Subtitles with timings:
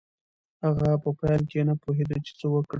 [0.63, 2.69] هغه په پیل کې نه پوهېده چې څه وکړي.